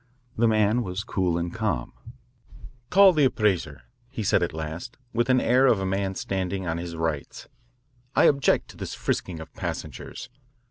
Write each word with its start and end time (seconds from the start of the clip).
The 0.35 0.47
man 0.47 0.81
was 0.81 1.03
cool 1.03 1.37
and 1.37 1.53
calm. 1.53 1.93
"Call 2.89 3.13
the 3.13 3.25
appraiser, 3.25 3.83
he 4.09 4.23
said 4.23 4.41
at 4.41 4.51
last, 4.51 4.97
with 5.13 5.27
the 5.27 5.43
air 5.43 5.67
of 5.67 5.79
a 5.79 5.85
man 5.85 6.15
standing 6.15 6.65
on 6.65 6.79
his 6.79 6.95
rights. 6.95 7.47
"I 8.15 8.23
object 8.23 8.69
to 8.69 8.77
this 8.77 8.95
frisking 8.95 9.39
of 9.39 9.53
passengers. 9.53 10.27